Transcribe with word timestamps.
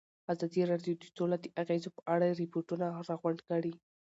ازادي 0.33 0.61
راډیو 0.71 0.93
د 0.97 1.03
سوله 1.17 1.37
د 1.41 1.45
اغېزو 1.61 1.89
په 1.97 2.01
اړه 2.13 2.27
ریپوټونه 2.41 2.85
راغونډ 3.07 3.39
کړي. 3.49 3.73